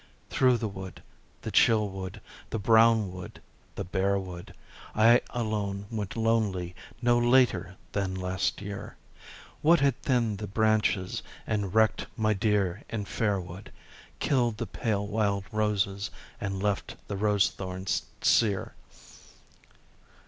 [0.31, 1.03] Through the wood,
[1.43, 3.39] the chill wood, the brown wood,
[3.75, 4.51] the bare wood,
[4.95, 8.95] I alone went lonely no later than last year,
[9.61, 13.71] What had thinned the branches, and wrecked my dear and fair wood,
[14.17, 16.09] Killed the pale wild roses
[16.39, 18.73] and left the rose thorns sere